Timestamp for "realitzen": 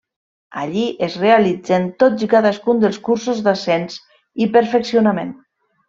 1.23-1.85